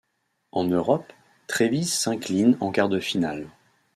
En 0.51 0.63
Europe, 0.63 1.13
Trévise 1.45 1.93
s'incline 1.93 2.57
en 2.59 2.71
quart 2.71 2.89
de 2.89 2.99
finale. 2.99 3.47